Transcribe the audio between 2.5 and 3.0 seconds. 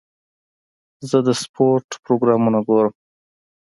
ګورم.